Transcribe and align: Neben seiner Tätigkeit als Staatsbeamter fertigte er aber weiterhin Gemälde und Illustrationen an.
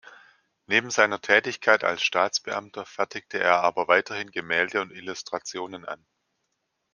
Neben 0.65 0.89
seiner 0.89 1.21
Tätigkeit 1.21 1.83
als 1.83 2.01
Staatsbeamter 2.01 2.87
fertigte 2.87 3.37
er 3.39 3.61
aber 3.61 3.87
weiterhin 3.87 4.31
Gemälde 4.31 4.81
und 4.81 4.89
Illustrationen 4.89 5.85
an. 5.85 6.03